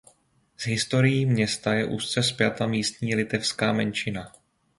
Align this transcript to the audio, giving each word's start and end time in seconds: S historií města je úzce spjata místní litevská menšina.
S 0.57 0.63
historií 0.63 1.25
města 1.25 1.73
je 1.73 1.85
úzce 1.85 2.23
spjata 2.23 2.67
místní 2.67 3.15
litevská 3.15 3.73
menšina. 3.73 4.31